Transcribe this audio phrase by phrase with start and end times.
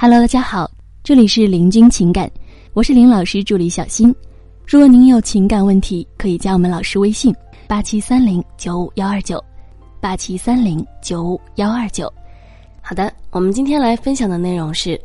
[0.00, 0.70] Hello，大家好，
[1.02, 2.30] 这里是林君情感，
[2.72, 4.14] 我是林老师助理小新。
[4.64, 7.34] 如果您有情感问题，可以加我们老师微信：
[7.66, 9.44] 八七三零九五幺二九，
[10.00, 12.08] 八七三零九五幺二九。
[12.80, 14.96] 好的，我们今天来分享的内容是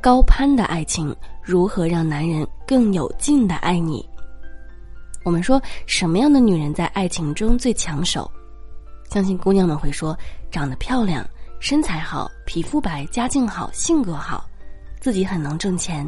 [0.00, 4.04] 高攀的爱情如何让男人更有劲的爱你。
[5.22, 8.28] 我们说什么样的女人在爱情中最抢手？
[9.08, 10.18] 相信姑娘们会说，
[10.50, 11.24] 长得漂亮、
[11.62, 14.50] 身材好、皮肤白、家境好、性格好，
[14.98, 16.04] 自己很能挣钱。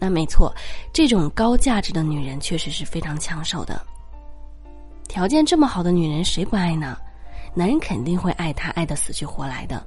[0.00, 0.50] 那没错，
[0.90, 3.78] 这种高价值的女人确实是非常抢手的。
[5.06, 6.96] 条件这么好的女人，谁不爱呢？
[7.52, 9.86] 男人肯定会爱她，爱得死去活来的。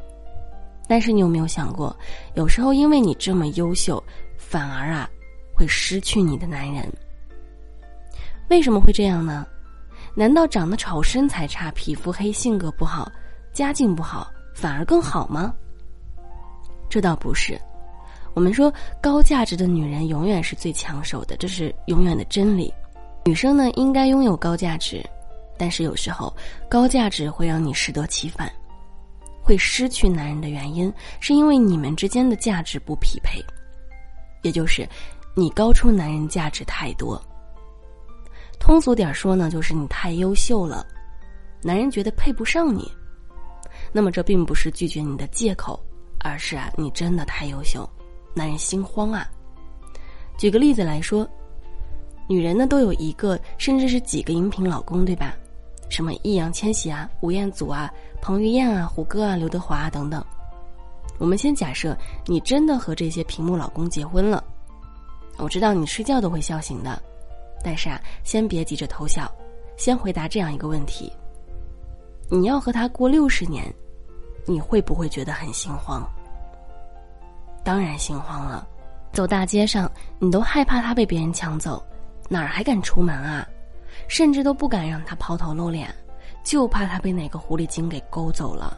[0.88, 1.94] 但是你有没有想过，
[2.36, 4.02] 有时候因为你这么优秀，
[4.38, 5.10] 反而啊
[5.56, 6.88] 会失去你的男人？
[8.52, 9.44] 为什么会这样呢？
[10.14, 13.12] 难道长得丑、身材差、皮肤黑、性格不好、
[13.58, 15.52] 家境不好，反而更好吗？
[16.88, 17.60] 这倒不是。
[18.36, 18.72] 我们说，
[19.02, 22.72] 高价值的女人永远是最抢手的，这是永远的真理。
[23.26, 25.04] 女生呢，应该拥有高价值，
[25.58, 26.32] 但是有时候
[26.70, 28.48] 高价值会让你适得其反，
[29.42, 33.44] 会失去男人的原因，是因为你们之间的价值不匹配，
[34.44, 34.88] 也就是
[35.34, 37.20] 你高出男人价值太多。
[38.60, 40.86] 通俗点说呢，就是你太优秀了，
[41.64, 42.88] 男人觉得配不上你。
[43.92, 45.80] 那么这并不是拒绝你的借口，
[46.20, 47.88] 而是啊，你真的太优秀。
[48.34, 49.28] 男人心慌啊！
[50.38, 51.28] 举个例子来说，
[52.28, 55.36] 女人呢都有一个甚至是几个荧屏老公，对吧？
[55.90, 60.24] 什么易烊千玺啊、吴彦祖啊、彭于晏啊、胡歌啊、刘德华啊等等。
[61.18, 64.44] 我们先假设你真的和这些屏幕老公结婚了，
[65.38, 67.02] 我知道你睡觉都会笑醒的，
[67.64, 69.34] 但是啊，先别急着偷笑，
[69.78, 71.12] 先回答这样一个问题：
[72.30, 73.74] 你要和他过六十年，
[74.46, 76.06] 你会不会觉得很心慌？
[77.64, 78.68] 当然心慌了，
[79.14, 81.82] 走大街上你都害怕他被别人抢走，
[82.30, 83.48] 哪儿还敢出门啊？
[84.10, 85.94] 甚至都不敢让他抛头露脸，
[86.44, 88.78] 就怕他被哪个狐狸精给勾走了。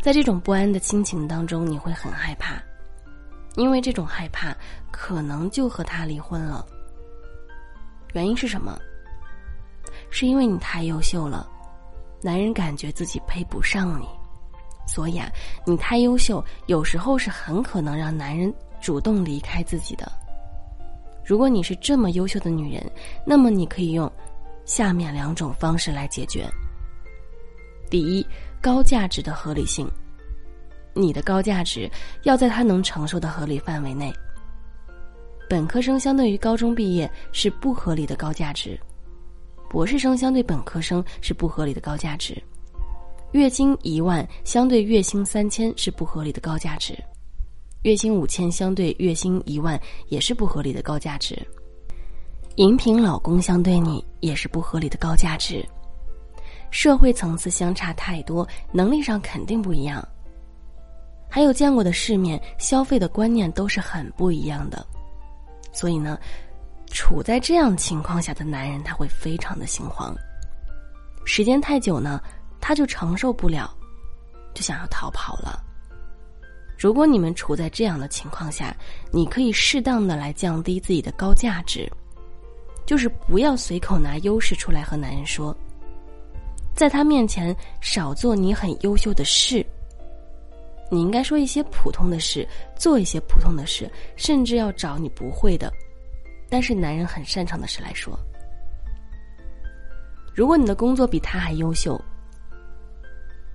[0.00, 2.62] 在这种不安的心情当中，你会很害怕，
[3.56, 4.56] 因为这种害怕
[4.92, 6.64] 可能就和他离婚了。
[8.12, 8.78] 原因是什么？
[10.10, 11.48] 是因为你太优秀了，
[12.22, 14.06] 男人感觉自己配不上你。
[14.86, 15.28] 所以啊，
[15.64, 20.10] 你太优秀，有时候是很可能让男人主动离开自己的。
[21.24, 22.88] 如果你是这么优秀的女人，
[23.24, 24.10] 那么你可以用
[24.64, 26.48] 下面两种方式来解决。
[27.90, 28.24] 第一，
[28.60, 29.90] 高价值的合理性，
[30.94, 31.90] 你的高价值
[32.22, 34.12] 要在他能承受的合理范围内。
[35.48, 38.78] 本科生相对于高中毕业是不合理的高价值，
[39.68, 42.40] 博士生相对本科生是不合理的高价值。
[43.32, 46.96] 月薪一万相对月薪三千是不合理的高价值，
[47.82, 49.78] 月薪五千相对月薪一万
[50.08, 51.36] 也是不合理的高价值，
[52.54, 55.62] 荧屏老公相对你也是不合理的高价值，
[56.70, 60.06] 社会层次相差太多，能力上肯定不一样，
[61.28, 64.86] 还有见过的世面、消费的观念都是很不一样的，
[65.72, 66.18] 所以呢，
[66.90, 70.14] 处在这样情况下的男人他会非常的心慌，
[71.24, 72.20] 时间太久呢。
[72.58, 73.72] 他就承受不了，
[74.52, 75.62] 就想要逃跑了。
[76.76, 78.76] 如果你们处在这样的情况下，
[79.12, 81.88] 你可以适当的来降低自己的高价值，
[82.84, 85.56] 就是不要随口拿优势出来和男人说，
[86.74, 89.64] 在他面前少做你很优秀的事。
[90.90, 95.72] 你应该说一些普通的事，做一些普通的事，甚至要找你不会的，
[96.48, 98.18] 但是男人很擅长的事来说。
[100.34, 102.00] 如果你的工作比他还优秀。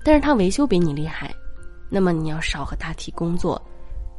[0.04, 1.32] 但是他维修比你厉害，
[1.88, 3.62] 那么你要少和他提工作，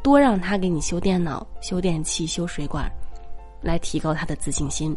[0.01, 2.89] 多让他给你修电脑、修电器、修水管，
[3.61, 4.97] 来提高他的自信心。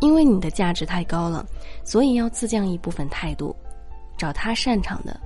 [0.00, 1.46] 因为你的价值太高了，
[1.82, 3.56] 所以要自降一部分态度，
[4.18, 5.18] 找他擅长的，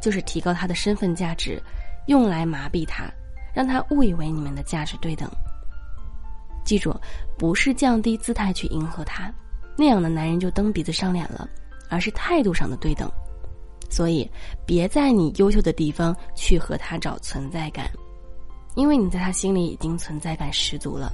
[0.00, 1.62] 就是提高他的身份价值，
[2.06, 3.04] 用来麻痹他，
[3.54, 5.30] 让他误以为你们的价值对等。
[6.64, 6.94] 记住，
[7.38, 9.32] 不是降低姿态去迎合他，
[9.76, 11.48] 那样的男人就蹬鼻子上脸了。
[11.92, 13.10] 而是态度上的对等，
[13.90, 14.30] 所以
[14.64, 17.90] 别在你优秀的地方去和他找存在感，
[18.76, 21.12] 因为你在他心里已经存在感十足了。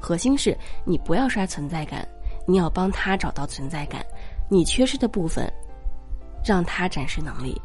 [0.00, 2.04] 核心是你不要刷存在感，
[2.48, 4.04] 你要帮他找到存在感，
[4.48, 5.48] 你缺失的部分，
[6.44, 7.56] 让他展示能力。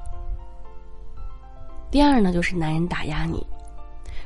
[1.90, 3.44] 第二呢，就是男人打压你，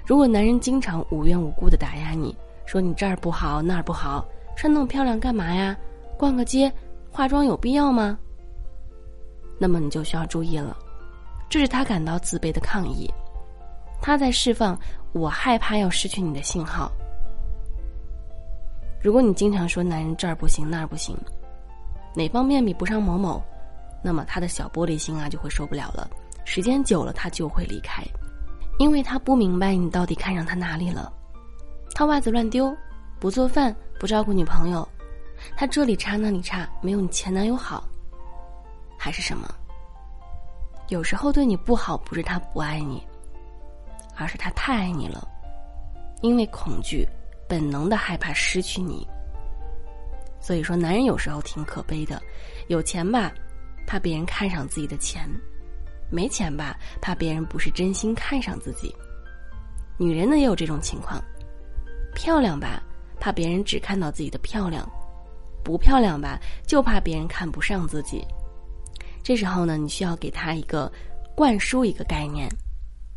[0.05, 2.35] 如果男人经常无缘无故的打压你，
[2.65, 4.25] 说你这儿不好那儿不好，
[4.55, 5.77] 穿那么漂亮干嘛呀？
[6.17, 6.71] 逛个街。
[7.11, 8.17] 化妆有必要吗？
[9.57, 10.77] 那么你就需要注意了，
[11.49, 13.11] 这是他感到自卑的抗议，
[13.99, 14.79] 他在释放
[15.11, 16.91] 我害怕要失去你的信号。
[19.01, 21.17] 如果你经常说男人这儿不行那儿不行，
[22.15, 23.41] 哪方面比不上某某，
[24.03, 26.07] 那么他的小玻璃心啊就会受不了了，
[26.45, 28.03] 时间久了他就会离开，
[28.79, 31.13] 因为他不明白你到底看上他哪里了。
[31.93, 32.75] 他袜子乱丢，
[33.19, 34.87] 不做饭，不照顾女朋友，
[35.55, 37.87] 他这里差那里差，没有你前男友好，
[38.97, 39.53] 还是什么？
[40.87, 43.05] 有时候对你不好，不是他不爱你，
[44.15, 45.27] 而是他太爱你了，
[46.21, 47.07] 因为恐惧。
[47.49, 49.07] 本能的害怕失去你，
[50.39, 52.21] 所以说男人有时候挺可悲的，
[52.67, 53.31] 有钱吧，
[53.87, 55.27] 怕别人看上自己的钱；
[56.09, 58.93] 没钱吧，怕别人不是真心看上自己。
[59.97, 61.21] 女人呢也有这种情况，
[62.15, 62.81] 漂亮吧，
[63.19, 64.83] 怕别人只看到自己的漂亮；
[65.63, 68.25] 不漂亮吧，就怕别人看不上自己。
[69.21, 70.91] 这时候呢，你需要给他一个
[71.35, 72.49] 灌输一个概念：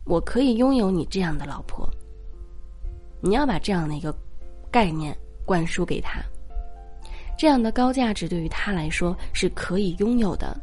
[0.05, 1.89] 我可以拥有你这样的老婆。
[3.21, 4.13] 你要把这样的一个
[4.71, 5.17] 概念
[5.47, 6.21] 灌输给他，
[7.39, 10.61] 这样的高价值对于他来说是可以拥有的，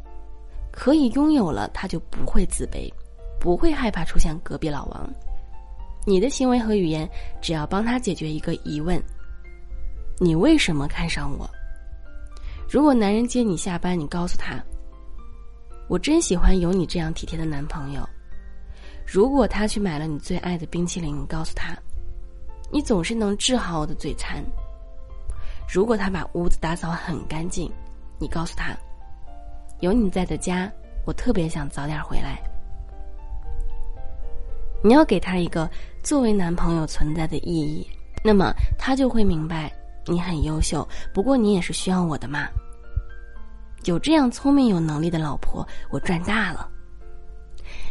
[0.70, 2.90] 可以拥有了，他就不会自卑，
[3.38, 5.10] 不会害怕出现隔壁老王。
[6.06, 7.08] 你的行为和语言
[7.42, 9.02] 只要帮他解决一个疑问：
[10.18, 11.48] 你为什么看上我？
[12.68, 14.62] 如果男人接你下班，你告诉他：
[15.88, 18.08] 我真喜欢有你这样体贴的男朋友。
[19.04, 21.76] 如果他去买了你最爱的冰淇淋，你告诉他。
[22.72, 24.44] 你总是能治好我的嘴馋。
[25.68, 27.68] 如果他把屋子打扫很干净，
[28.18, 28.76] 你告诉他
[29.80, 30.70] ：“有你在的家，
[31.04, 32.40] 我特别想早点回来。”
[34.82, 35.68] 你要给他一个
[36.02, 37.86] 作为男朋友存在的意义，
[38.24, 39.70] 那么他就会明白
[40.06, 40.86] 你很优秀。
[41.12, 42.48] 不过你也是需要我的嘛。
[43.84, 46.66] 有这样聪明有能力的老婆，我赚大了。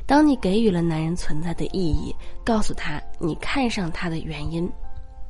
[0.07, 4.67] 当你给予了男人存在的意义，告诉他你看上他的原因，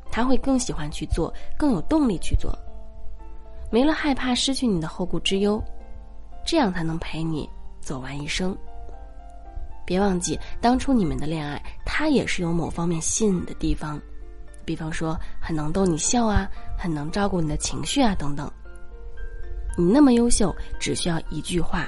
[0.10, 2.58] 他会更喜欢去做，更有动力去做。
[3.70, 5.62] 没了害怕失去你的后顾之忧，
[6.46, 7.50] 这样才能陪你
[7.80, 8.56] 走完一生。
[9.86, 14.00] 别忘记，当初你们的恋爱，他也是有某方面吸引你的地方，
[14.66, 18.52] 比方说很能逗你笑啊，很能照顾你的情绪啊等等。
[19.78, 21.88] 你那么优秀，只需要一句话。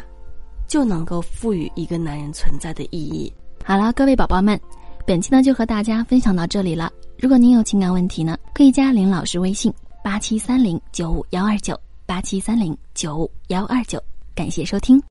[0.67, 3.29] 就能够赋予一个男人存在的意义。
[3.61, 4.57] 好了，各位宝宝们，
[5.05, 6.89] 本期呢就和大家分享到这里了。
[7.19, 14.01] 如果您有情感问题呢，可以加林老师微信八七三零九五幺二九八七三零九五幺二九。
[14.33, 15.01] 感谢收听。